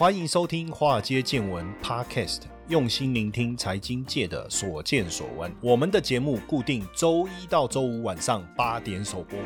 [0.00, 5.52] 欢迎收听《华尔街见闻》Podcast，用心聆听财经界的所见所闻。
[5.60, 9.38] 我们的节目固定周一到周五晚上八点首播。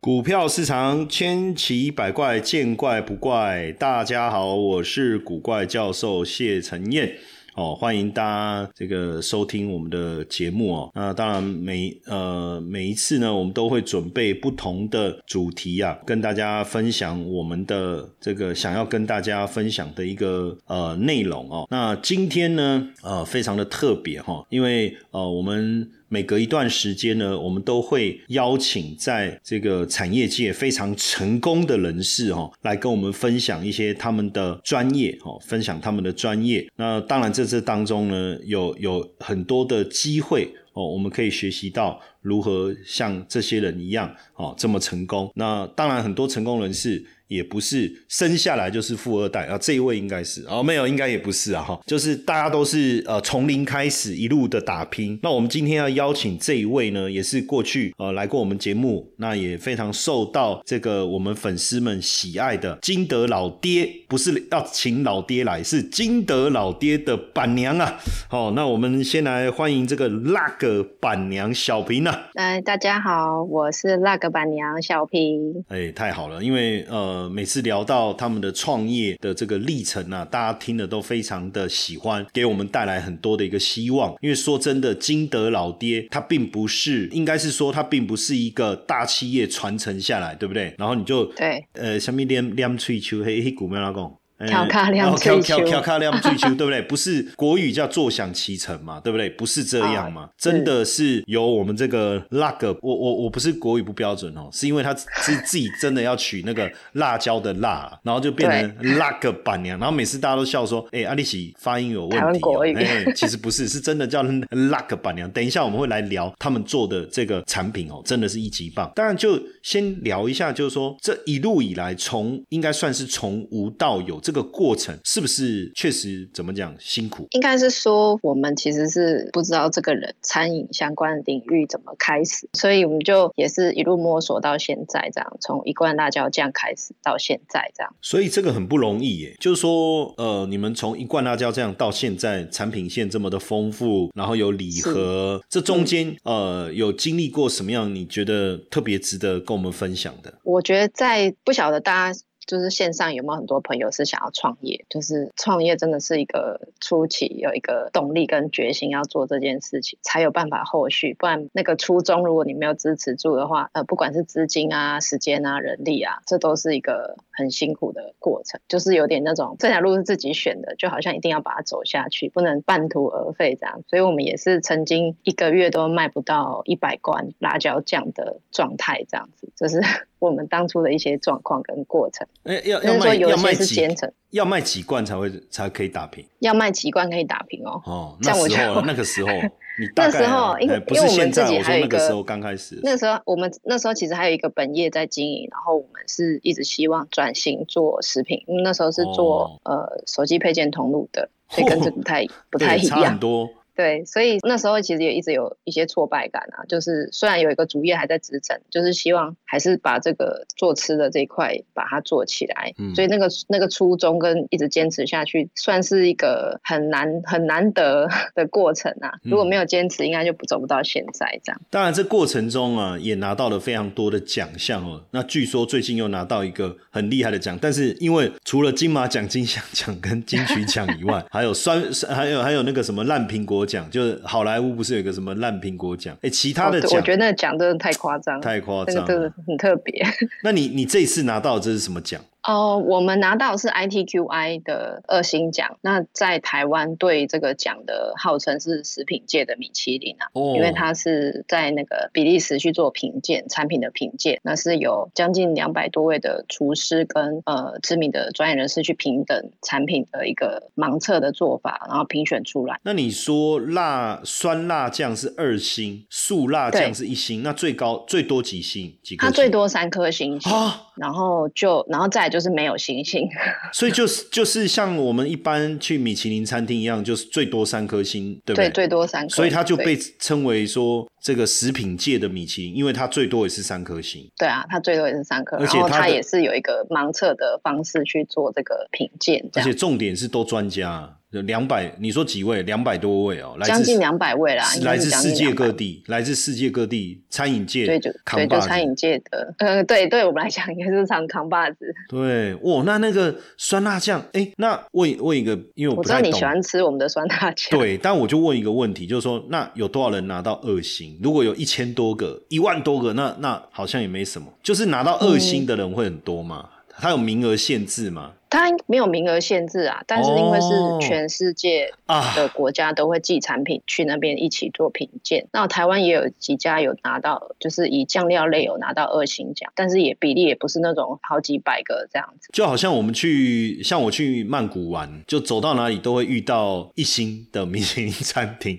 [0.00, 3.72] 股票市场千奇百怪，见怪不怪。
[3.72, 7.16] 大家好，我是古怪教授谢承彦。
[7.56, 10.90] 哦，欢迎大家这个收听我们的节目哦。
[10.94, 21.66] 那当然每呃每一次呢，我们都会准备不同的主题啊，跟大家分享我们的这个想要跟大家分享的一个呃内容哦。
[21.70, 25.90] 那今天呢，呃非常的特别哈，因为呃我们。
[26.08, 36.66] 每隔一段时间呢，我们都会邀请在这个产业界非常成功的人士哈，来跟我们分享一些他们的专业哈，分享他们的专业。
[36.76, 45.30] 那当然，在这当中呢，有有很多的机会哦，我们可以学习到如何像这些人一样哦这么成功。
[45.34, 47.04] 那当然，很多成功人士。
[47.28, 55.18] 也不是生下来就是富二代啊，这一位应该是哦，没有，应该也不是啊，哈，就是大家都是呃从零开始一路的打拼。
[55.24, 67.98] 那我们今天要邀请这一位呢，也是过去呃来过我们节目，那也非常受到这个我们粉丝们喜爱的金德老爹，不是要请老爹来，是金德老爹的板娘啊。
[68.28, 72.15] 好，那我们先来欢迎这个那个板娘小平啊。
[72.34, 75.64] 哎，大家好，我是那个板娘小平。
[75.68, 77.06] 哎，太好了，因为呃。
[77.06, 84.12] 呃，每次聊到他们的创业的这个历程啊，大家听的都非常的喜欢，给我们带来很多的一个希望。
[84.20, 90.74] 因为说真的，金德老爹他并不是，应该是说他并不是一个大企业传承下来，对不对？
[90.78, 94.12] 然后你就对，呃，下面练练吹球，黑黑股没老公。
[94.46, 96.82] 跳卡亮追求，跳卡亮追求， 对不对？
[96.82, 99.30] 不是国语叫坐享其成嘛，对不对？
[99.30, 100.28] 不是这样嘛？
[100.36, 112.40] 真的是由我们这个辣个，我我我不是国语不标准哦，是因为他是自己真的要取那个辣椒的辣，然后就变成辣个板娘，然后每次大家都笑说，哎，阿丽喜发音有问题，
[112.74, 114.22] 哎，其实不是，是真的叫
[114.70, 115.30] 辣个板娘。
[115.30, 118.92] 等一下我们会来聊他们做的这个产品哦，真的是一级棒。
[118.94, 124.20] 当然就先聊一下，就是说这一路以来，从应该算是从无到有。
[124.26, 127.28] 这个过程是不是确实怎么讲辛苦？
[127.30, 137.94] 应该是说我们其实是不知道这个人餐饮相关的领域怎么开始，所以我们就也是一路摸索到现在这样，从一罐辣椒酱开始到现在这样。
[138.02, 147.94] 所以这个很不容易耶，就是说呃，你们从一罐辣椒酱到现在产品线这么的丰富，然后有礼盒，这中间呃有经历过什么样？
[147.94, 150.34] 你觉得特别值得跟我们分享的？
[150.42, 152.18] 我觉得在不晓得大家。
[152.46, 154.84] 就是线上有没有很多朋友是想要创业？
[154.88, 161.14] 就是创业真的是一个初期有一个动力跟决心要做这件事情，才有办法后续。
[161.14, 168.60] 不然那个初衷，如果你没有支持住的话，呃，不管是资金啊、时间啊、人力啊，这都是一个很辛苦的过程。
[168.68, 173.82] 就是有点那种这条路是自己选的，就好像一定要把它走下去，不能半途而废这样。
[173.88, 179.80] 所以我们也是曾经一个月都卖不到一百罐辣椒酱的状态，这样子，就是。
[180.18, 183.88] 我们当初的一些状况跟过程，哎，要要卖要卖几
[184.30, 186.24] 要卖几罐才会才可以打平？
[186.40, 187.80] 要卖几罐可以打平哦。
[187.84, 189.30] 哦， 那时候那个时候，
[189.78, 203.48] 你 那时候因为因为我们自己还有一个时候刚开始，那时候我们那时候其实还有一个本业在经营，然后我们是一直希望转型做食品，因为那时候是做呃手机配件通路的，所以跟这不太 不太一样，很多。
[203.76, 212.72] 对，所以那时候其实也一直有一些挫败感啊，就是虽然有一个主业还在支撑，就是希望还是把这个做吃的这一块把它做起来。
[212.78, 219.12] 嗯，所以那个那个初衷跟一直坚持下去，算是一个很难很难得 的过程啊。
[219.22, 221.60] 如果没有坚持，应该就不走不到现在这样。
[221.68, 225.04] 当然，这过程中啊，也拿到了非常多的奖项哦。
[225.10, 233.65] 那据说最近又拿到一个很厉害的奖，但是因为除了金马奖、金像奖跟金曲奖以外， 还有酸，还有还有那个什么烂苹果。
[233.66, 236.16] 奖就是好莱坞不是有个什么烂苹果奖？
[236.22, 240.06] 哎，其他的奖，我觉得那奖真的太夸张，太夸张，真的很特别。
[240.44, 242.20] 那你你这次拿到这是什么奖？
[242.46, 245.76] 哦，我们拿到是 ITQI 的二星奖。
[245.80, 262.78] 那在台湾对这个奖的号称是食品界的米其林啊，因为它是在那个比利时去做评鉴产品的评鉴，那是有将近两百多位的厨师跟呃知名的专业人士去平等产品的一个盲测的做法，然后评选出来。
[262.84, 268.96] 那你说辣酸辣酱是二星，素辣酱是一星，那最高最多几星？
[269.02, 269.26] 几颗？
[269.26, 272.35] 它最多三颗星啊，然后就然后再就。
[272.36, 273.26] 就是没有星星。
[273.72, 278.68] 所以就是就是像我们一般去米其林餐厅一样，就是最多三颗星，对不对？
[278.68, 284.30] 最多三颗，所以它就被称为说这个食品界的米其林，因为它最多也是三颗星。
[284.36, 291.15] 对啊，它最多也是三颗，而且它也是有一个盲测的方式去做这个品鉴，而且重点是都专家。
[291.42, 292.62] 两百，你说几位？
[292.62, 301.94] 两百多位哦，将近两百位啦，来自世界各地，来自世界各地餐饮界，对就对就餐饮界的， 呃，对对我们来讲也是常扛把子。
[302.08, 311.18] 对，哦，那那个酸辣酱，哎，那问问一个，因为我知道你喜欢吃我们的酸辣酱，对，但我就问一个问题，就是说，那有多少人拿到二星？
[311.22, 316.68] 如果有一千多个、一万多个，那那好像也没什么，就是拿到二星的人会很多吗？
[316.98, 318.32] 它有名额限制吗？
[318.48, 320.68] 它没有名额限制啊，但是因为是
[321.00, 321.92] 全世界
[322.36, 332.48] 的国家都会寄产品去那边一起做品鉴，那台湾也有几家有拿到，就是以酱料类有拿到二星奖，但是也比例也不是那种好几百个这样子。
[332.52, 338.78] 就好像我们去，像我去曼谷玩，就走到哪里都会遇到一星的米其林餐厅，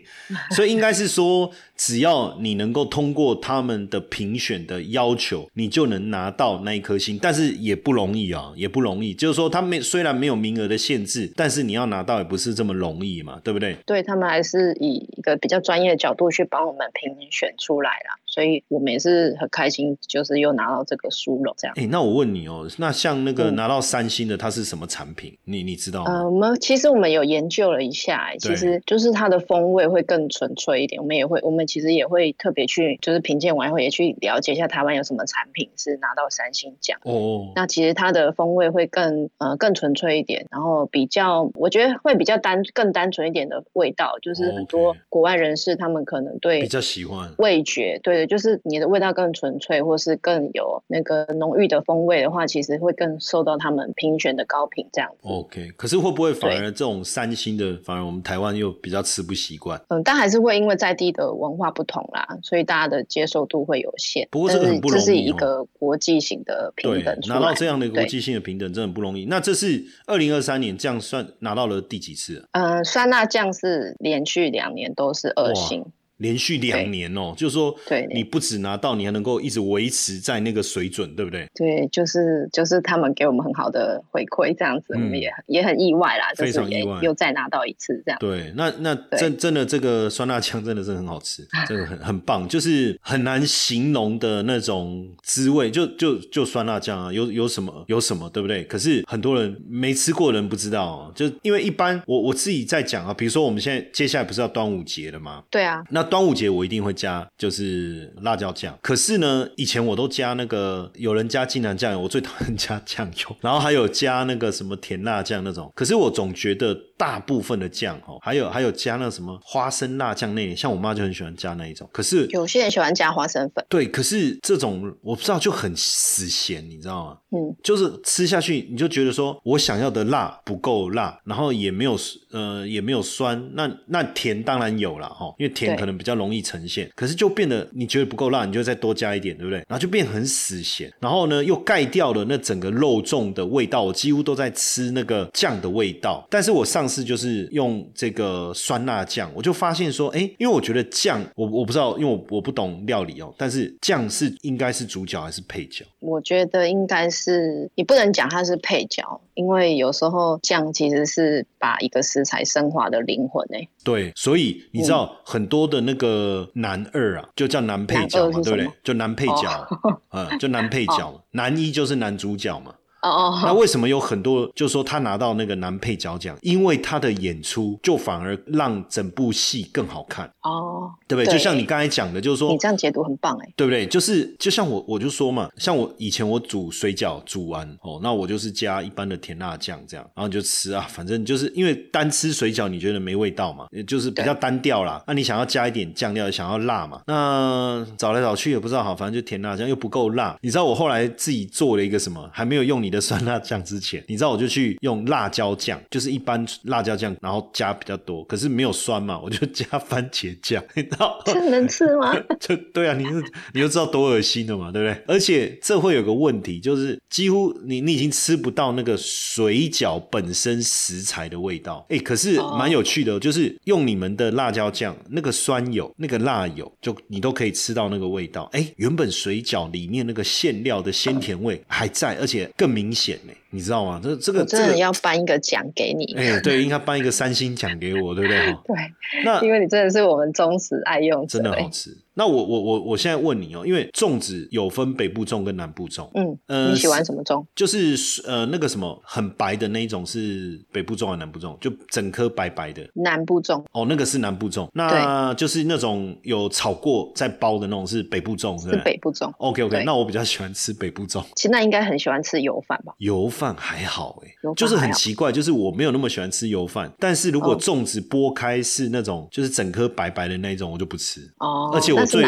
[0.51, 9.51] 所以应该是说，只要你能够通过他们的评选的要求，你就能拿到那一颗星，但是也不容易啊，也不容易，就是说。
[9.57, 13.75] 他们虽然没有名额的限制，但是你要拿到也不是这么容易嘛，对不对？
[13.85, 18.19] 对他们还是以一个比较专业的角度去帮我们评选出来了。
[18.37, 21.73] 所以我们也是很开心，就是又拿到这个殊荣这样。
[21.75, 25.35] 哎，那我问你哦，那像那个拿到三星的，它是什么产品？
[25.45, 26.11] 你你知道吗？
[26.11, 31.01] 呃，我们其实我们有研究了一下，其实就是它的风味会更纯粹一点。
[31.01, 36.99] 我们也会，我们其实也会特别去，就是品鉴完以后也去了解一下台湾有什么产品是拿到三星奖。
[37.05, 48.26] 哦，那其实它的风味会更呃更纯粹一点，然后比较我觉得会比较单更单纯一点的味道，就是很多国外人士他们可能对比较喜欢味觉，对。
[48.27, 55.18] 就是你的味道更纯粹，或是更有那个浓郁的风味的话，其实会更受到他们评选的高评这样子。
[55.24, 59.81] OK，可是会不会反而这种三星的，反而我们台湾又比较吃不习惯？
[59.88, 64.27] 嗯，但还是会因为在地的文化不同啦，所以大家的接受度会有限。
[64.30, 69.25] 不过这个很不容易，这是一个国际型的平等，拿到这样的一个国际性的平等真的不容易。
[69.25, 72.47] 那这是二零二三年这样算拿到了第几次？
[72.51, 75.85] 嗯，酸辣酱是连续两年都是二星。
[76.17, 81.47] 连续两年哦，就是说，对，你不止拿到，你还能够一直维持在那个水准，对不对？
[81.53, 88.17] 对，就是就是他们给我们很好的回馈，这样子，我们也也很意外啦，非常意外，又再拿到一次这样。
[88.19, 98.63] 对，那那真真的这个酸辣酱真的是很好吃，真的很很棒，就是很难形容的那种滋味，就就就酸辣酱啊，有有什么有什么，对不对？
[98.63, 105.43] 可是很多人没吃过人不知道，就因为一般我我自己在讲啊，比如说我们现在接下来不是要端午节了吗？
[105.51, 106.06] 对啊，那。
[106.09, 108.77] 端午节我一定会加，就是辣椒酱。
[108.81, 113.36] 可是呢，以前我都加那个有人加金兰酱油，我最讨厌加酱油。
[113.42, 115.71] 然后还有加那个什么甜辣酱那种。
[115.75, 121.89] 可是我总觉得大部分的酱哦，还有还有加那什么花生辣酱那，像我妈就很喜欢加那一种。
[121.92, 123.65] 可是有些人喜欢加花生粉。
[123.68, 127.18] 对，可是这种我不知道就很死咸，你知道吗？
[127.31, 131.98] 嗯，就是吃下去你就觉得说我想要的辣不够辣，然后也没有
[132.31, 133.51] 呃也没有酸。
[133.54, 135.96] 那那甜当然有了哈，因为甜可能。
[135.97, 139.57] 比较容易呈现，可是就变得你觉得不够辣，你就再多加一点，对不对？
[139.59, 146.25] 然后就变很死咸，然后呢又盖掉了那整个肉粽的味道，我几乎都在吃那个酱的味道。
[146.29, 155.85] 但是我上次就是用这个酸辣酱，我就发现说，哎，因为我觉得酱，我我不知道，因为我我不懂料理哦，但是酱是应该是主角还是配角？
[155.99, 163.69] 我觉得应该是，你不能讲它是配角，因为有时候酱其实是把一个食材升华的灵魂诶。
[163.83, 168.67] 对，所以你知道很多的那个男二啊，就叫男配角嘛，对不对？
[168.83, 169.67] 就男配角，
[170.09, 172.73] 嗯，就男配角，男一就是男主角嘛。
[173.07, 176.37] 哦，那为什么有很多就说他拿到那个男配角奖？
[176.42, 181.31] 因为他的演出就反而让整部戏更好看哦，对不对？
[181.33, 183.85] 就像你刚才讲的，就是说你这样解读很棒哎，对不对？
[183.87, 195.02] 就是就像我我就说嘛，像我以前我煮水饺煮完哦，那我就是加一般的甜辣酱这样，然后就吃啊， 反正就是因为单吃水饺你觉得没味道嘛，就是比较单调啦。
[195.07, 197.02] 那你想要加一点酱料，想要辣嘛？
[197.07, 200.37] 那找来找去也不知道好，反正就甜辣酱又不够辣。
[200.42, 202.30] 你知道我后来自己做了一个什么？
[202.33, 202.96] 还没有用你的。
[202.99, 212.13] 酸辣酱之前，你知道我就去用辣椒酱，就是一般辣椒酱，然后加比较多，可是没有酸嘛，我就加番茄酱，你知道这能吃吗？
[212.39, 213.23] 就对啊，你是
[213.54, 215.04] 你就知道多恶心的嘛，对不对？
[215.07, 221.85] 而且这会有个问题，就是几乎你你已经吃不到那个水饺本身食材的味道。
[221.89, 228.49] 哎，可是蛮有趣的，就是用你们的辣椒酱，那个酸油、那个辣油，就你都可以吃到那个味道。
[228.54, 232.86] 哎，原本水饺里面那个馅料的鲜甜味还在，而且更明。
[232.87, 233.33] 明显呢。
[233.49, 233.99] 你知道吗？
[234.04, 236.13] 这这个真的要颁一个奖给你。
[236.16, 238.37] 哎、对，应该颁一个三星奖给我，对不对？
[238.66, 238.75] 对，
[239.23, 241.39] 那因为你真的是我们忠实爱用者。
[241.39, 241.97] 真的好欸吃。
[242.19, 247.45] 那我我我我现在问你哦，因为粽子有分北部粽跟南部粽，嗯，呃你喜欢什么粽？
[247.56, 251.56] 就是呃那个什么很白的那一种是北部粽还是南部粽？
[251.59, 253.63] 就整颗白白的南部粽。
[253.71, 254.68] 哦，那个是南部粽。
[254.73, 259.31] 那就是那种有炒过再包的那种是北部粽，是北部粽。
[259.37, 261.23] ？OK OK，那我比较喜欢吃北部粽。
[261.35, 262.94] 其实那应该很喜欢吃油饭吧？
[262.97, 271.21] 油饭还好哎、就是很奇怪，就是我没有那么喜欢吃油饭，但是如果哦粽子剥开是那种就是整颗白白的那一种，我就不吃。
[271.39, 272.23] 哦，而且我最。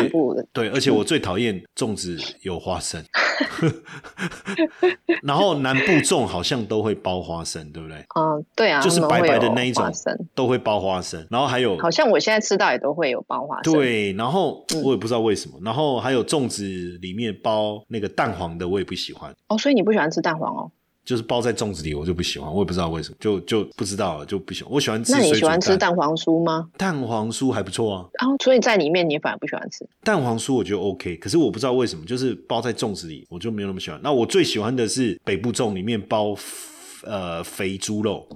[0.54, 3.04] 对，而且我最讨厌粽子有花生，
[5.24, 7.98] 然后南部粽好像都会包花生，对不对？
[8.16, 9.90] 嗯，对啊，就是白白的那一种
[10.36, 16.64] 都会包花生，然后还有好像我现在吃到也都会有包花生。，对，然后嗯我也不知道为什么，然后还有粽子
[17.02, 19.34] 里面包那个蛋黄的，我也不喜欢。
[19.48, 20.72] 哦，所以你不喜欢吃蛋黄哦？
[21.10, 24.72] 就是包在粽子里，我就不喜欢，我也不知道为什么，就就不知道了，就不喜欢。
[24.72, 26.70] 我喜欢吃那你喜欢吃蛋黄酥吗？
[26.78, 29.84] 蛋黄酥还不错啊，然后，所以在里面你反而不喜欢吃。
[30.04, 34.00] 蛋黄酥我觉得 OK，可是我不知道为什么，就是包在粽子里，我就没有那么喜欢。
[34.04, 36.36] 那我最喜欢的是北部粽里面包
[37.02, 38.28] 呃肥猪肉，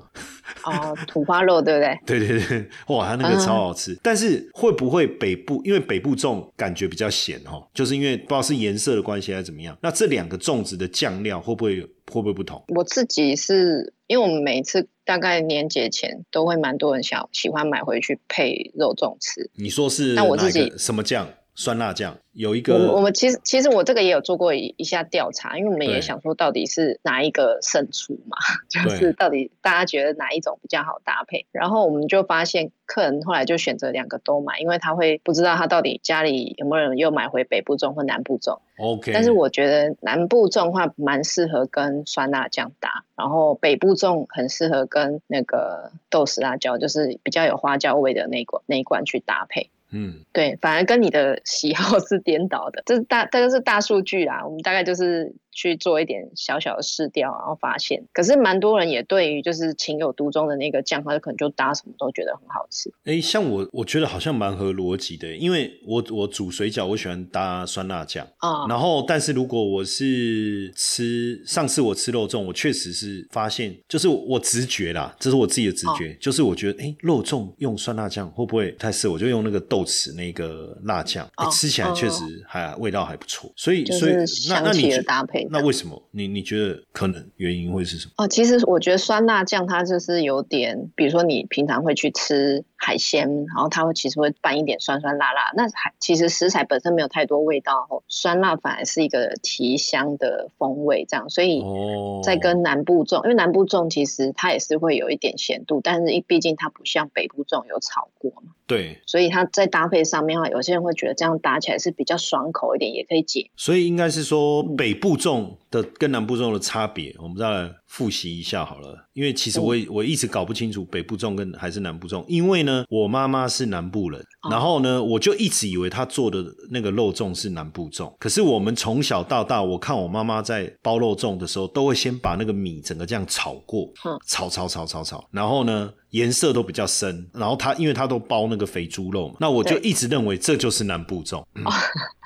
[0.63, 1.99] 哦，土花肉对不对？
[2.19, 3.97] 对对对，哇，它那个嗯超好吃。
[4.01, 9.77] 但是会不会北部因为北部粽感觉比较咸哈，就是因为不知道是颜色的关系还是怎么样。
[9.81, 11.87] 那这两个粽子的酱料会不会会
[12.21, 12.63] 不会不同？
[12.69, 19.49] 我自己是因为我们每次大概年节前都会蛮多人想喜欢买回去配肉粽吃。
[19.55, 21.27] 你说是那我自己什么酱？
[21.55, 28.37] 酸辣酱有一个我们其实其实我这个也有做过一一下调查，因为我们也想说到底是哪一个胜出嘛，
[28.69, 31.45] 就是到底大家觉得哪一种比较好搭配。
[31.51, 38.57] 然后我们就发现客人后来就选择两个都买，因为他会不知道他到底家里有没有人又买回北部粽或南部粽。
[38.79, 49.69] OK，但是我觉得南部粽的话蛮适合跟酸辣酱搭，然后北部粽很适合跟那个豆豉辣椒，就是比较有花椒味的那一罐那一罐去搭配。
[49.93, 54.43] 嗯对，反而跟你的喜好是颠倒的，这是大这个是大数据啊。
[54.43, 62.91] 我们大概就是去做一点小小的试调，然后发现，可是蛮多人也对于就是情有独钟的那个酱，他可能就搭什么都觉得很好吃。
[63.05, 68.27] 哎，像我我觉得好像蛮合逻辑的，因为我我煮水饺我喜欢搭酸辣酱。
[68.37, 79.13] 啊、然后，但是如果我是吃上次我吃肉粽，我确实是发现，就是我直觉啦，这是我自己的直哦觉，就是我觉得，哎，肉粽用酸辣酱会不会太适合？
[79.13, 83.51] 我就用那个豆豉那个辣酱，诶哦吃起来确实还味道还不错。
[83.55, 85.42] 所以，就所以是香气那那你觉的搭配。
[85.51, 88.13] 那为什么你你觉得可能原因会是什么？
[88.17, 95.53] 哦，其实我觉得酸辣酱它就是有点，比如说你平常会去吃海鲜，然后它会其实会拌一点酸酸辣辣。
[95.55, 101.29] 那海其实食材本身没有太多味道后，酸辣反而是一个提香的风味，这样。
[101.29, 113.49] 所以哦，再跟南部粽，因为南部粽其实它也是会有一点咸度，但是毕竟它不像北部粽有炒过嘛，对，所以它在搭配上面的话，有些人会觉得这样搭起来是比较爽口一点，也可以解。
[113.55, 119.07] 所以应该是说嗯北部粽的跟南部粽的差别，我们再来复习一下好了。
[119.13, 128.11] 因为其实我也我一直搞不清楚北部粽跟还是南部粽，因为呢，我妈妈是南部人，哦然后呢，我就一直以为她做的那个肉粽是南部粽。
[128.17, 135.93] 可是我们从小到大，我看我妈妈在包肉粽的时候，都会先把那个米整个这样炒过，嗯炒炒炒炒炒，然后呢。
[136.13, 141.63] 颜色都比较深，然后她因为她都包那个肥猪肉嘛，那我就一直认为这就是南部粽，嗯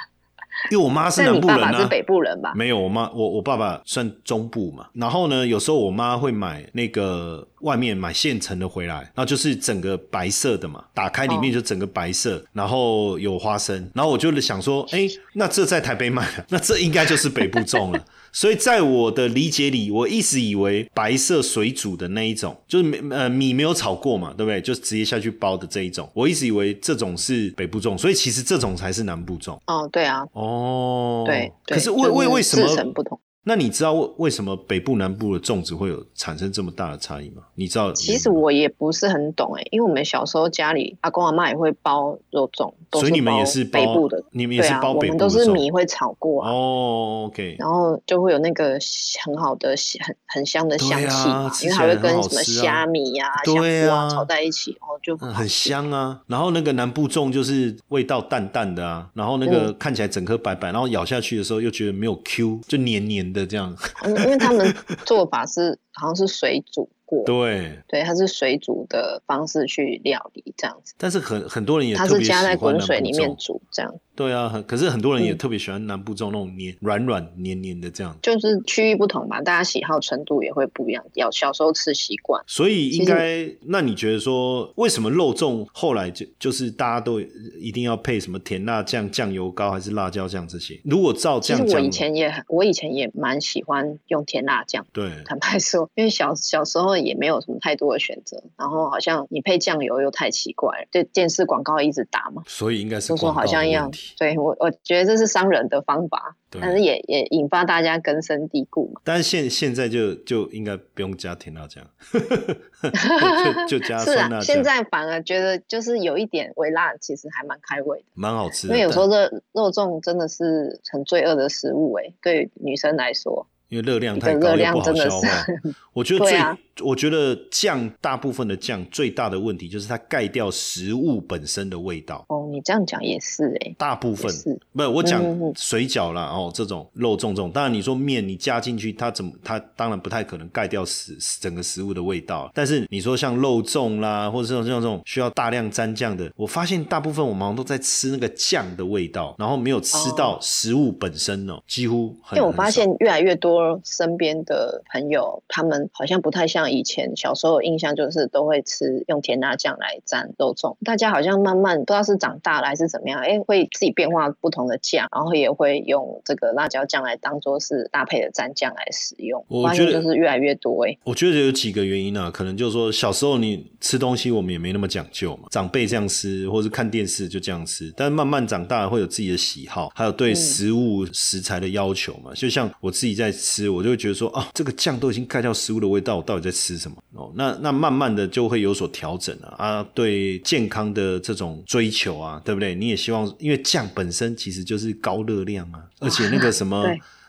[0.72, 2.54] 因为我妈是南部人啊，爸爸是北部人吧？
[2.56, 18.06] 没有，我妈我我爸爸算中部嘛，然后呢，有时候我妈会买那个外面买现成的回来，然后就是整个白色的嘛，打开里面就整个白色，然后有花生，然后我就想说，哎，那这在台北买， 那这应该就是北部种了。
[18.34, 24.62] 所以在我的理解里，我一直以为白色水煮的那一种，就是没呃米没有炒过嘛，对不对？
[24.62, 29.60] 就直接下去包的这一种，我一直以为这种是北部种，所以其实这种才是南部种。
[29.66, 31.52] 哦，对啊，哦，对。
[31.66, 33.20] 对可是为为为什么不同？
[33.48, 37.42] 那你知道为为什么北部南部的粽子会有产生这么大的差异吗？
[37.56, 37.92] 你知道？
[37.94, 48.78] 其实我也不是很懂哎，因为我们小时候家里阿公阿妈也会包肉粽，所以你们也是包北部的，你们也是包北部的我们都是米会炒过啊，哦，OK，然后就会有那个
[49.26, 55.48] 很好的很很香的香气嘛，吃因为还会跟什么虾米呀、香对啊菇啊炒在一起，哦，就嗯很。
[55.48, 56.22] 香啊。
[56.28, 63.76] 然后那个南部粽就是味道淡淡的啊，然后那嗯个看起来整颗白白，然后咬下去的时候又觉得没有 Q，就黏黏的这样。
[64.04, 64.74] 嗯因为他们
[65.06, 82.44] 做法是好像是水煮，过，对，对，它是水煮的方式去料理这样子，但是很很多人也它特别喜是加在滚水里面煮，这样对啊，很可是很多人也嗯特别喜欢南部粽那种黏软软黏黏的这样，就是区域不同吧，大家喜好程度也会不一样，要小时候吃习惯。
[82.48, 90.82] 所以应该，那你觉得说，为什么肉粽后来就就是大家都一定要配什么甜辣酱、酱油膏还是辣椒酱这些？
[90.84, 94.84] 如果照这其实我，以前也很，我以前也蛮喜欢用甜辣酱。
[94.92, 103.92] 对坦白说， 因为小小时候也没有什么太多的选择，然后好像你配酱油又太奇怪了，对电视广告一直打嘛，所以应该是广告好像要。
[104.18, 109.02] 对我我觉得这是商人的方法，但是也也引发大家根深蒂固嘛。
[109.04, 111.84] 但是现现在就就应该不用加甜辣酱，
[113.68, 118.06] 就就加是啊，现，在反而觉得就是有一点微辣，其实还蛮开胃的。
[118.14, 118.74] 蛮好吃的。
[118.74, 125.10] 因为有时候但这肉粽真的是很罪恶的食物哎，对女生来说，因为热量太高又不好量真的。
[125.10, 132.26] 是 我觉得最，对啊我觉得酱大部分的酱最大的问题就是它盖掉食物本身的味道。
[132.30, 135.22] 哦，你这样讲也是哎，大部分是不是我讲
[135.56, 142.52] 水饺啦，哦，这种肉粽这种，当然你说面你加进去，它怎么它当然不太可能盖掉食整个食物的味道。
[142.54, 152.38] 但是你说像肉粽啦，或者这种像这种需要大量沾酱的，我发现大部分我们好像都在吃那个酱的味道，然后没有吃到食物本身哦，几乎很。
[152.38, 160.76] 因为我发现越来越多身边的朋友，他们好像不太像以前小时候印象，就是都会吃用甜辣酱来蘸肉粽。
[160.84, 169.44] 大家好像慢慢不知道是长大了还是怎么样，哎，会自己变化不同的酱，然后也会用这个辣椒酱来当做是搭配的蘸酱来使用。
[169.48, 170.98] 我觉得就是越来越多哎。
[171.04, 182.34] 我觉得有几个原因啊，可能就是说小时候你吃东西我们也没那么讲究嘛，长辈这样吃，或是看电视就这样吃，但慢慢长大会有自己的喜好，还有对食物食材的要求嘛。
[182.34, 186.98] 就像我自己在吃，我就会觉得说啊，这个酱都已经盖掉食物的味道，我到底在吃什么？
[187.14, 192.74] 哦，那那慢慢的就会有所调整啊啊，对健康的这种追求啊，对不对？
[192.74, 196.84] 你也希望，因为酱本身其实就是高热量啊，而且那个什么。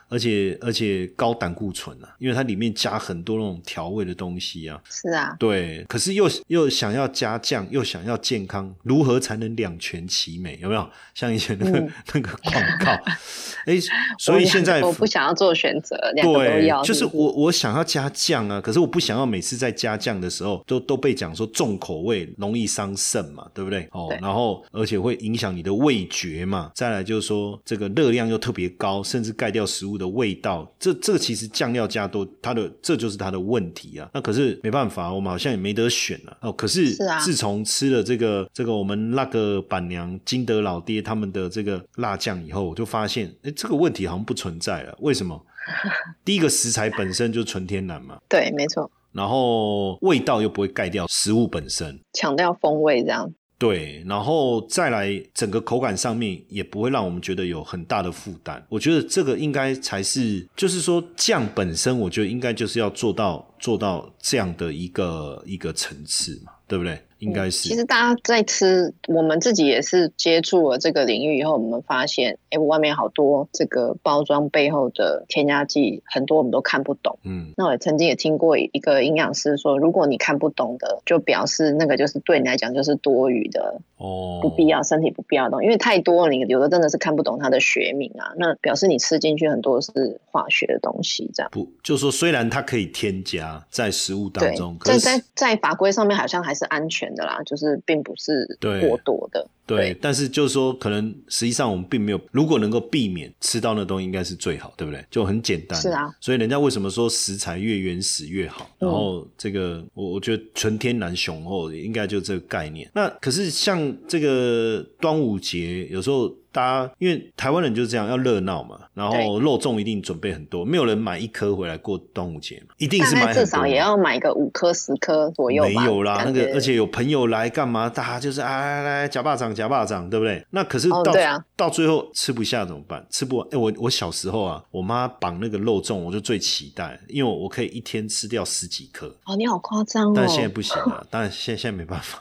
[0.08, 10.58] 对而且而且高胆固醇啊，因为它里面加很多那种调味的东西啊，是啊，对，可是又又想要加酱，又想要健康，如何才能两全其美？
[10.62, 10.90] 有没有？
[11.14, 11.92] 像以前那个、嗯。
[12.14, 12.92] 那个广告？
[13.66, 13.78] 哎，
[14.18, 23.86] 所以现在我不想要做选择，两个都对要，，就是我我想要加酱啊，可是我不想要每次在加酱的时候都都被讲说重口味容易伤肾嘛，对不对？
[23.92, 34.08] 哦，然后而且会影响你的味觉嘛，再来就是说这个热量又特别高，甚至盖掉食物的味道，这这个其实酱料加多，它的这就是它的问题啊。
[34.14, 36.52] 那可是没办法，我们好像也没得选了哦。
[36.52, 44.96] 可是自从吃了这个这个我们那个板娘金德老爹他们的这个辣酱以后，我就发现，哎，这个问题好像不存在了。
[45.00, 45.44] 为什么？
[46.24, 53.30] 第一个食材本身就纯天然嘛， 对，没错，然后味道又不会盖掉食物本身，强调风味这样。
[53.58, 58.64] 对，然后再来整个口感上面也不会让我们觉得有很大的负担。
[58.68, 67.02] 我觉得这个应该才是，就是说酱本身，我觉得应该就是要做到做到这样的一个一个层次嘛，对不对？
[67.18, 67.68] 应该是。
[67.68, 77.18] 其实大家在吃，我们自己也是接触了这个领域以后，我们发现，哎，外面好多这个包装背后的添加剂，很多我们都看不懂。
[77.24, 91.50] 嗯，那我也曾经也听过一个营养师说，如果你看不懂的，就表示那个就是对你来讲就是多余的、哦，不必要、身体不必要的东西，因为太多了，你有的真的是看不懂它的学名啊，那表示你吃进去很多是化学的东西，这样。
[91.50, 98.46] 不，就是说虽然它可以添加在食物当中，，可在在在法规上面好像还是安全的啦，就是并不是
[98.80, 99.46] 过多的。
[99.66, 105.04] 对，但是就是说，可能实际上我们并没有，如果能够避免吃到那东西，应该是最好，对不对？
[105.10, 105.78] 就很简单。
[105.78, 108.70] 是啊，所以人家为什么说食材越原始越好？
[108.78, 112.90] 然后这个，我我觉得纯天然雄厚，应该就这个概念。
[112.94, 116.34] 那可是像这个端午节，有时候。
[116.58, 123.32] 大家因为台湾人就是这样，要热闹嘛，然后肉粽一定准备很多，没有人买一颗回来过端午节嘛，一定是买。
[123.32, 125.62] 至少也要买个五颗十颗左右。
[125.62, 127.88] 没有啦，那个而且有朋友来干嘛？
[127.88, 130.44] 大家就是啊来来夹巴掌夹巴掌，对不对？
[130.50, 133.06] 那可是哦到、对啊到最后吃不下怎么办？
[133.08, 133.46] 吃不完。
[133.52, 139.06] 哎、我我小时候啊，我妈绑那个肉粽，我就最期待，因为我我可以一天吃掉十几颗。
[139.26, 140.12] 哦，你好夸张哦！
[140.16, 142.20] 但现在不行了， 当然现在现在没办法，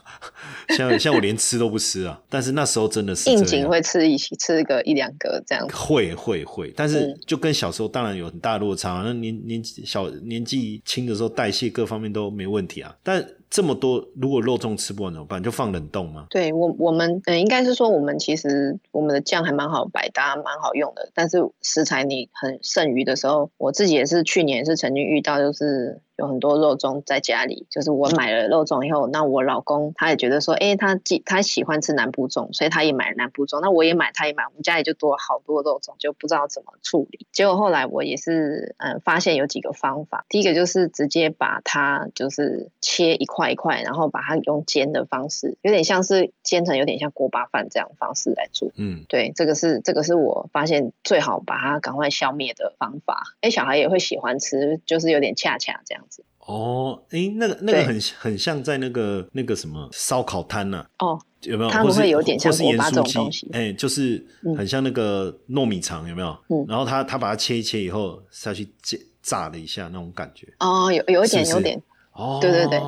[0.69, 2.19] 现在现在我连吃都不吃啊。
[2.29, 3.47] 但是那时候真的是应。
[3.47, 5.75] 景会吃一起吃个一两个这样子。
[5.75, 9.01] 会会会，但是嗯就跟小时候当然有很大的落差。
[9.05, 12.95] 那年年纪小年纪轻的时候，代谢各方面都没问题啊。
[13.03, 15.41] 但这么多，如果肉粽吃不完怎么办？
[15.41, 16.27] 就放冷冻吗？
[16.29, 21.09] 对我我们嗯，应该是说我们其实我们的酱还蛮好百搭，蛮好用的。
[21.13, 33.61] 但是食材你很剩余的时候，我自己也是去年也是曾经遇到，就是有很多肉粽在家里，就是我买了肉粽以后，那我老公他也觉得说，哎，他既他喜欢吃南部粽，所以他也买了南部粽。
[33.61, 37.27] 那我也买，他也买，我们家里就多了好多肉粽，就不知道怎么处理。
[37.31, 40.25] 结果后来我也是，嗯，发现有几个方法。
[40.27, 48.71] 第一个就是直接把它就是切一块一块，然后把它用煎的方式，有点像是煎成有点像锅巴饭这样方式来做。
[48.75, 53.21] 嗯，对，这个是这个是我发现最好把它赶快消灭的方法。
[53.41, 56.06] 哎，小孩也会喜欢吃，就是有点恰恰这样子。
[56.47, 60.85] 哦，哎，那个那个很很像在那个那个什么烧烤摊呐。
[60.99, 61.69] 哦，有没有？
[61.69, 64.25] 他们会有点像盐酥鸡，哎，就是
[64.57, 66.29] 很像那个糯米肠，有没有？
[66.49, 66.65] 嗯。
[66.67, 70.47] 然后他他把它切一切以后下去炸炸了一下那种感觉。
[70.59, 71.81] 哦，有有一点有点。
[72.17, 72.81] 哦，对对对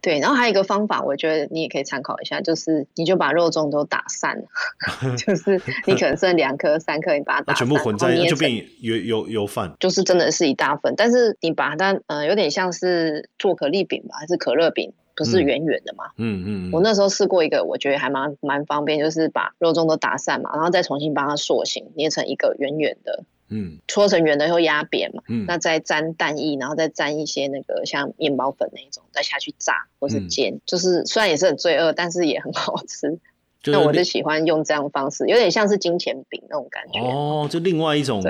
[0.00, 4.46] 对，然后还有一个方法，我觉得你也可以参考一下，就是你就把肉粽都打散了，
[5.16, 10.94] 就是你可能剩两颗、三颗，你把它打全部混在就变油油油饭，就是真的是一大份。
[10.96, 16.06] 但是你把它呃有点像是做可丽饼吧，还是可乐饼，不是圆圆的嘛？
[16.16, 16.70] 嗯嗯。
[16.72, 23.22] 我那时候试过一个，我觉得还蛮蛮方便，就是把肉粽都打散嘛，然后再重新帮它塑形，捏成一个圆圆的。
[23.52, 33.20] 嗯，搓成圆的以后压扁嘛，嗯，那再沾蛋液，然后再沾一些那个像面包粉那一种，再下去炸或是煎，就是虽然也是很罪恶，但是也很好吃。
[33.64, 36.98] 那我就喜欢用这样方式，有点像是金钱饼那种感觉。
[36.98, 38.20] 哦，就另外一种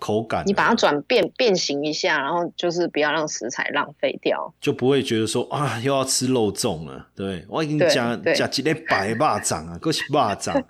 [0.00, 0.42] 口感。
[0.44, 7.06] 你把它转变变形一下，然后就是不要让食材浪费掉，就不会觉得说啊又要吃肉粽了。
[7.14, 10.64] 对我已经加加几粒白霸掌啊，各是霸掌。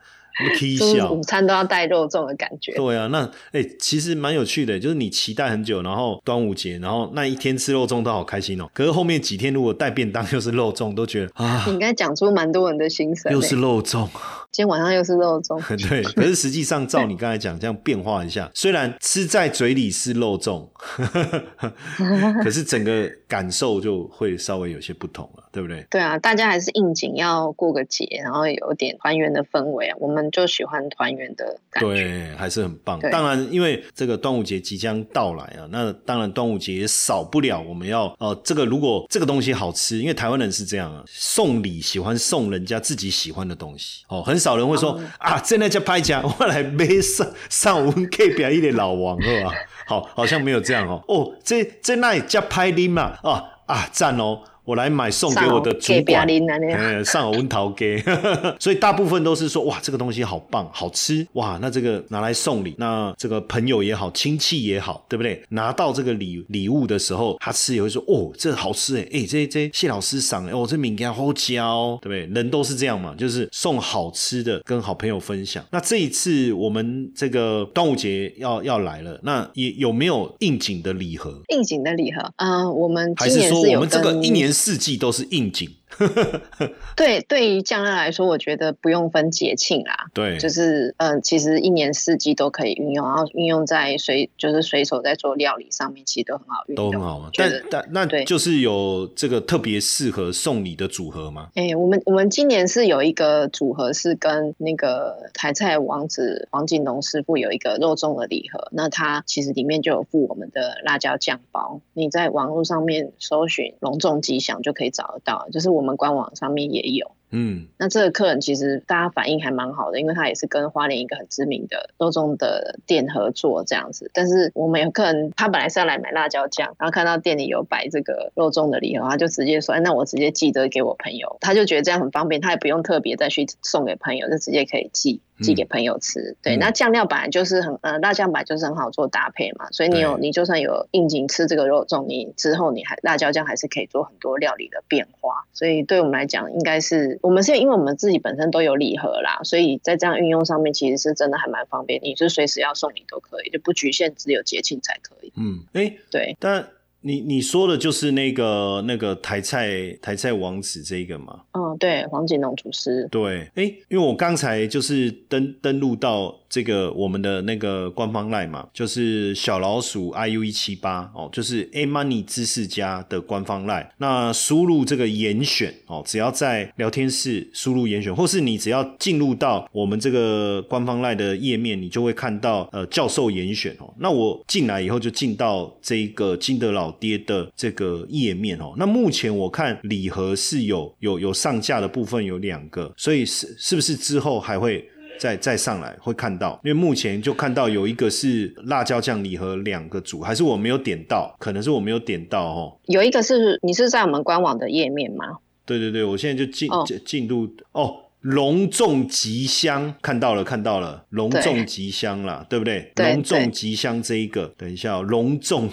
[0.78, 2.72] 就是午餐都要带肉粽的感觉。
[2.74, 8.68] 对啊，那哎，其实蛮有趣的，就是你期待很久，然后端午节，然后那一天吃肉粽都好开心哦。
[8.72, 13.32] 可是后面几天如果带便当又是肉粽，都觉得啊，你应该讲出蛮多人的心声。
[13.32, 14.08] 又是肉粽，
[14.52, 15.60] 今天晚上又是肉粽。
[15.88, 20.68] 对，可是实际上照你刚才讲这样变化一下， 虽然吃在嘴里是肉粽，
[22.42, 25.86] 可是整个感受就会稍微有些不同了，对不对？
[25.90, 29.96] 对啊，大家还是应景要过个节，然后有点团圆的氛围啊。
[30.00, 30.22] 我们。
[30.32, 32.98] 就喜欢团圆的感觉，对，还是很棒。
[33.10, 49.52] 当然，因为这个端午节即将到来啊，那当然端午节也少不了我们要呃，这个如果这个东西好吃，因为台湾人是这样啊，送礼喜欢送人家自己喜欢的东西哦，很少人会说啊，真的叫拍家我来背上上文 K 表一的老王是吧？
[49.87, 51.02] 好，好像没有这样哦。
[51.07, 54.40] 哦，这这那里叫拍拎嘛啊啊赞哦。
[54.64, 58.01] 我来买送给我的主管，嗯，上温桃给，
[58.61, 65.42] 所以大部分都是说哇，这个东西好棒，好吃哇，那这个拿来送礼，那这个朋友也好，亲戚也好，对不对？
[65.48, 72.33] 拿到这个礼礼物的时候，他吃也会说哦，这好吃哎，哎，这这谢老师赏哦，这饼干好嚼，对不对？
[72.33, 75.64] 人都是这样嘛，就是送好吃的跟好朋友分享。
[75.72, 81.40] 那这一次我们这个端午节要要来了，那也有没有应景的礼盒？
[81.48, 84.51] 应景的礼盒，嗯，我们还是说我们这个一年。
[84.52, 85.68] 四季都是应景。
[86.96, 90.06] 对，对于酱料来说，我觉得不用分节庆啦。
[90.14, 97.28] 对，就是嗯，其实一年四季都可以运用，然后运用在随就是随手在做料理上面，其实都很好运用，都很好嘛。
[97.34, 101.48] 但但那对，就是有这个特别适合送礼的组合吗？
[101.54, 115.82] 哎，我们我们今年是有一个组合是跟那个台菜王子黄锦龙师傅有一个肉粽的礼盒，那它其实里面就有附我们的辣椒酱包，你在网络上面搜寻“隆重吉祥”就可以找得到，就是我。
[115.82, 117.12] 我们官网上面也有。
[117.35, 124.11] 嗯，那这个客人其实大家反应还蛮好的，因为他也是跟花莲一个很知名的肉粽的店合作这样子。
[124.12, 136.37] 但是我们有客人，他本来是要来买辣椒酱，然后看到店里有摆这个肉粽的礼盒，他就直接说：“哎，那我直接寄得给我朋友。”他就觉得这样很方便，他也不用特别再去送给朋友，就直接可以寄寄给朋友吃。
[136.42, 145.44] 对，那酱料本来就是很呃，辣酱本来就是很好做搭配嘛，所以你有你就算有应景吃这个肉粽，你之后你还辣椒酱还是可以做很多料理的变化。
[145.52, 147.18] 所以对我们来讲，应该是。
[147.22, 152.00] 我们是因为我们自己本身都有礼盒啦，所以在这样运用上面，其实是真的还蛮方便。
[152.02, 155.33] 你是随时要送礼都可以，就不局限只有节庆才可以。
[155.37, 156.66] 嗯，哎，对，但。
[157.02, 161.40] 你你说的就是那个那个台菜台菜王子这个吗？
[161.52, 163.08] 嗯，对，黄锦龙厨师。
[163.10, 173.88] 对，哎，因为我刚才就是登登录到这个我们的那个官方 line 嘛，就是小老鼠 iu 一七八哦，就是 a money 知识家的官方 line。
[173.98, 183.92] 那输入这个严选哦，只要在聊天室输入严选，或是你只要进入到我们这个官方 line 的页面，你就会看到呃教授严选哦。
[183.98, 186.91] 那我进来以后就进到这一个金德老。
[186.98, 194.85] 跌的这个页面哦，那目前我看礼盒是有有有上架的部分有两个，所以是是不是之后还会
[195.18, 202.76] 再再上来会看到，因为目前就看到有一个是辣椒酱礼盒两个组，还是我没有点到，可能是我没有点到哦。
[202.87, 205.38] 有一个是你是在我们官网的页面吗？
[205.64, 207.96] 对对对，我现在就进哦进进入哦。
[208.22, 212.92] 隆重吉祥，看到了，看到了，隆重吉祥啦，对不对？
[212.94, 215.68] 对隆重吉祥这一个，等一下、哦，隆重，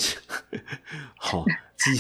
[1.16, 1.46] 好，
[1.78, 1.92] 吉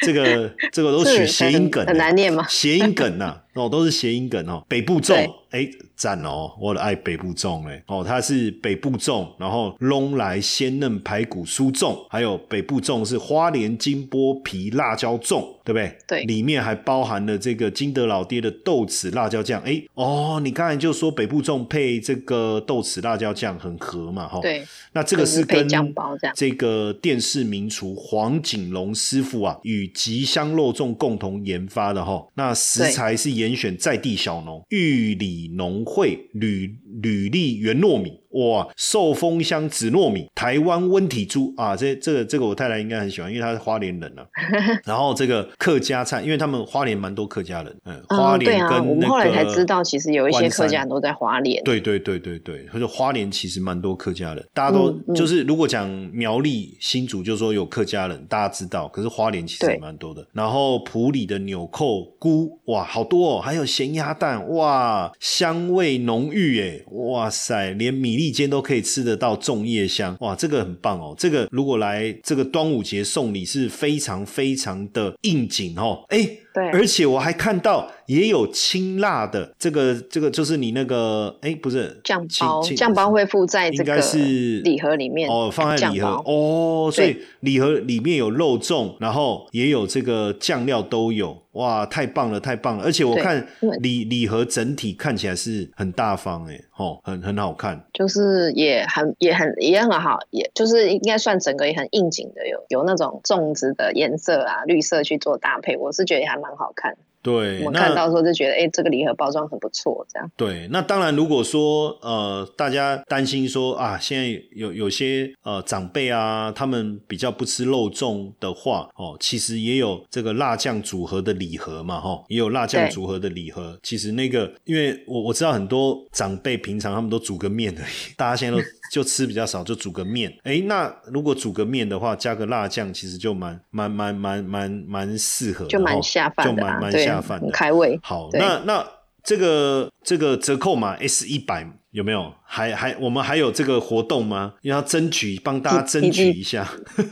[0.00, 2.46] 这个 这个都取是谐音梗，很很难念吗？
[2.48, 4.64] 谐音梗呐、 哦，都是谐音梗哦。
[4.68, 5.14] 北部粽，
[5.50, 15.98] 哎，赞哦，我的爱北部粽哎，哦，它是北部粽，然后龙来鲜嫩排骨酥粽，还有北部粽是花莲金剥皮辣椒粽，对不对？
[16.06, 16.22] 对。
[16.24, 25.94] 里面还包含了这个金德老爹的豆豉辣椒酱，哎，哦，你刚才就说北部粽配这个豆豉辣椒酱很合嘛，哈、对，那这个是配跟
[26.36, 32.26] 这个电视名厨黄景龙师傅啊，与吉香肉粽共同研发的哈。
[32.34, 38.20] 那食材是严选在地小农玉里农会履履历原糯米。
[38.30, 44.26] 哇，寿丰香紫糯米，台湾温体猪啊，这这个这个我太太应该很喜欢，因为她是花莲人啊。
[44.84, 51.62] 然后这个客家菜，因为他们花莲蛮多客家人，嗯，花莲跟那个、啊，我们后来才知道，其实有一些客家人都在花莲。
[51.64, 60.26] 对对对对对，或者花莲其实蛮多客家人，大家都、嗯嗯就是如果讲苗栗新竹，就说有客家人，大家知道，可是花莲其实也蛮多的。
[60.32, 71.14] 然后埔里的纽扣菇，哇，好多哦，还有咸鸭蛋，哇，香味浓郁哎，哇塞，连米粒间都可以吃得到粽叶香，哇，这个很棒哦。
[71.18, 76.28] 这个如果来这个端午节送礼是非常非常的应景哦，哎。
[76.58, 84.18] 对而且我还看到也有清辣的，这个这个就是你那个哎，不是酱包，酱包会附在这应该个是
[84.60, 92.84] 礼盒里面哦，放在礼盒哦，所以礼盒里面有肉粽，然后也有这个酱料都有，哇，太棒了，太棒了！
[92.84, 93.46] 而且我看
[93.80, 97.84] 礼礼盒整体看起来是很大方，哎，哦，很很好看。
[97.92, 107.07] 就是也很也很也很好，也就是应该算整个也很应景的，有有那种粽子的颜色啊，绿色去做搭配，我是觉得也还蛮很好看。
[107.22, 110.30] 对，我看到的时候就觉得，哎、这个礼盒包装很不错，这样。
[110.36, 123.78] 对，那当然，如果说呃，大家担心说啊，现在有有些呃长辈啊，他们比较不吃肉粽的话，哦，其实也有这个辣酱组合的礼盒嘛，哈、也有辣酱组合的礼盒。
[123.82, 130.32] 其实那个，因为我我知道很多长辈平常他们都煮个面而已，大家现在都 就吃比较少，就煮个面。
[130.44, 137.52] 哎，那如果煮个面的话，加个辣酱，其实就蛮蛮蛮蛮蛮蛮适合的，就蛮下饭的、啊，就蛮蛮对，下饭的很。
[137.52, 137.98] 开胃。
[138.02, 138.86] 好，那那
[139.22, 142.32] 这个这个折扣码 S 一百有没有？
[142.50, 144.54] 还还我们还有这个活动吗？
[144.62, 146.66] 要争取帮大家争取一下。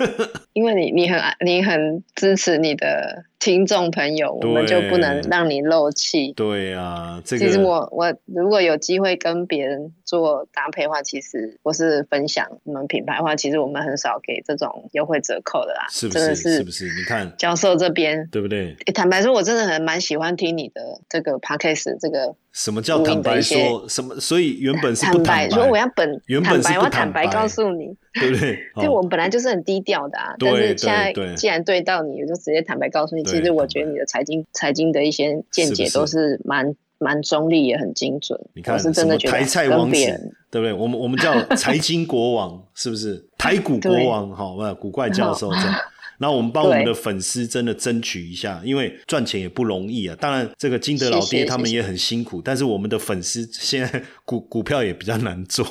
[0.54, 6.32] 因为你你很你很支持你的听众朋友，我们就不能让你漏气。
[6.32, 15.86] 对啊，这个其实我我如果有机会跟别人做搭配的话，其实或是分享我们品牌的话，其实我们很少给这种优惠折扣的啦。
[15.90, 16.56] 是不真的是？
[16.56, 16.86] 是不是？
[16.86, 18.74] 你看教授这边，对不对？
[18.86, 23.84] 诶坦白说，我真的很蛮喜欢听你的这个 podcast 这个什么叫坦白说？
[23.86, 24.18] 什么？
[24.18, 25.18] 所以原本是不
[25.50, 28.58] 说我要本坦白，我要坦白告诉你，对不对？
[28.82, 38.38] 就哦我们本来就是很低调的啊，但是现在既然对到你，我就直接坦白告诉你，其实我觉得你的财经财经的一些见解都是蛮蛮中立，也很精准。
[38.54, 40.72] 你看我是真的觉得台菜跟王对不对？
[40.72, 43.24] 我们我们叫财经国王， 是不是？
[43.36, 45.74] 台股国王，好，那古怪教授这样。
[46.18, 50.16] 然后我们帮我们的粉丝真的争取一下，因为赚钱也不容易啊。
[50.18, 55.66] 当然，这个金德老爹他们也很辛苦，但是我们的粉丝现在股股票也比较难做，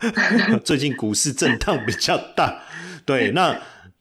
[0.64, 2.62] 最近股市震荡比较大。
[3.04, 3.58] 对， 那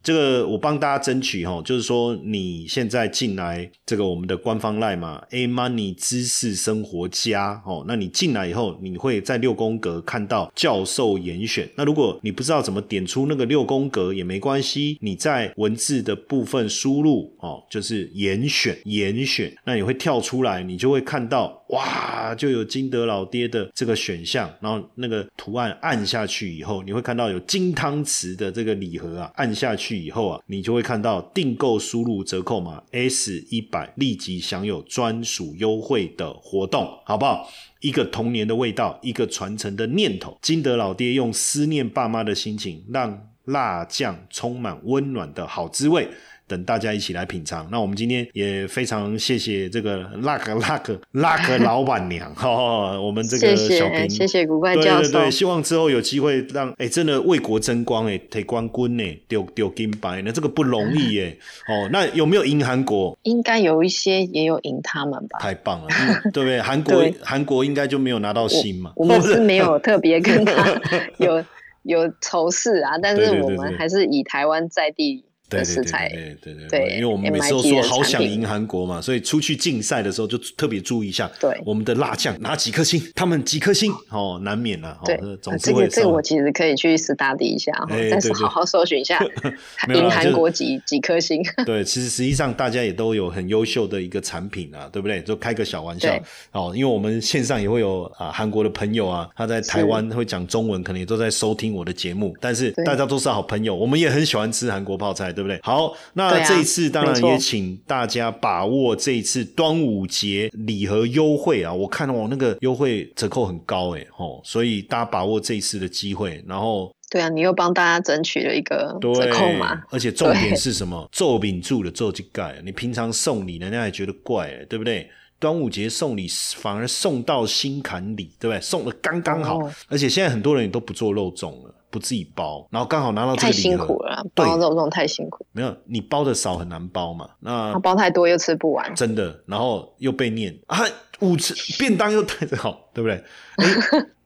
[0.07, 11.69] 这个我帮大家争取哈，就是说你现在进来这个我们的官方赖嘛，A Money 知识生活家哦，那你进来以后，你会在六宫格看到教授严选。
[11.75, 37.49] 那如果你不知道怎么点出那个六宫格也没关系，你在文字的部分输入哦，就是严选严选，那你会跳出来，你就会看到哇，就有金德老爹的这个选项，然后那个图案按下去以后，你会看到有金汤匙的这个礼盒啊，按下去以后啊，你就会看到订购输入折扣码 S 一百，立即享有专属优惠的活动，好不好？
[37.81, 40.37] 一个童年的味道，一个传承的念头。
[40.41, 46.07] 金德老爹用思念爸妈的心情，让辣酱充满温暖的好滋味。
[46.47, 47.67] 等大家一起来品尝。
[47.71, 52.49] 那我们今天也非常谢谢这个 Luck Luck Luck 老板娘哈，
[52.99, 55.11] 我们这个小平，谢谢古怪教授。
[55.11, 61.37] 对对对，希望之后有机会让哎，真的为国争光哎，提冠军呢，丢丢金牌那这个不容易耶。
[61.67, 63.17] 哦，那有没有赢韩国？
[63.23, 65.39] 应该有一些也有赢他们吧。
[65.39, 65.87] 太棒了，
[66.31, 66.61] 对不对？
[66.61, 68.93] 韩国韩国应该就没有拿到星嘛。
[68.95, 70.81] 我们是没有特别跟他
[71.17, 71.43] 有
[71.83, 75.23] 有仇视啊，但是我们还是以台湾在地。
[75.49, 84.99] 对对对对对对，因为我们每次都说好想赢韩国嘛，所以出去竞赛的时候就特别注意一下，对我们的辣酱拿几颗星，他们几颗星哦，难免了。
[85.05, 85.17] 对，
[85.57, 87.71] 这个这个我其实可以去 study 一下，
[88.11, 89.23] 但是好好搜寻一下
[89.87, 91.41] 赢韩国几几颗星。
[91.65, 95.21] 对，其实实际上大家也都有很优秀的一个产品啊，对不对？
[95.21, 96.13] 就开个小玩笑
[96.51, 105.33] 哦，因为我们线上也会有啊韩国的朋友啊，他在台湾会讲中文，可能也都在收听我的节目，但是大家都是好朋友，我们也很喜欢吃韩国泡菜。
[105.37, 105.59] 对不对？
[105.61, 111.71] 好，那这一次当然也请大家把握这一次端午节礼盒优惠啊！
[111.71, 121.07] 我看哦那个优惠折扣很高哎，哦，所以大家把握这一次的机会，然后对啊，你又帮大家争取了一个折扣嘛，而且重点是什么？
[121.11, 125.07] 做饼住的做这盖，你平常送礼人家也觉得怪，对不对？
[125.39, 128.59] 端午节送礼反而送到心坎里，对不对？
[128.59, 131.75] 送的刚刚好，而且现在很多人也都不做肉粽了。
[131.89, 135.45] 不自己包，然后刚好拿到这个礼盒，太辛苦了，包这种这种太辛苦。
[135.51, 137.29] 没有，你包的少很难包嘛。
[137.39, 139.43] 那包太多又吃不完， 真的。
[139.45, 140.79] 然后又被念啊，
[141.19, 143.23] 五次便当又带着好，对不对？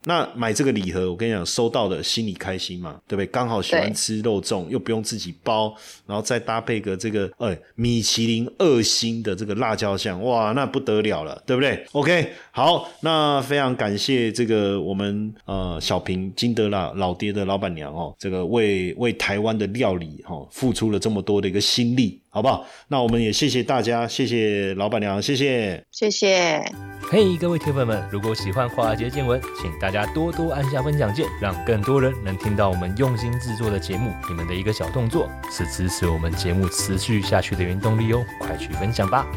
[0.03, 3.27] 那买这个礼盒，我跟你讲，收到的心里开心嘛，对不对？
[3.27, 5.73] 刚好喜欢吃肉粽，又不用自己包，
[6.07, 22.19] 然后再搭配个这个，哎，米其林二星的这个辣椒酱，哇，那不得了了，对不对？OK，好，那非常感谢这个我们呃小平金德拉老爹的老板娘哦，这个为为台湾的料理哈付出了这么多的一个心力。
[22.34, 22.65] 好不好？
[22.88, 26.63] 那我们也谢谢大家，谢谢老板娘，谢谢，谢谢。
[27.10, 34.13] 嘿，各位铁粉们，如果喜欢华尔街见闻，请大家多多按下分享键，让更多人能听到我们用心制作的节目。
[34.30, 39.28] 你们的一个小动作，是支持我们节目持续下去的原动力哦，快去分享吧。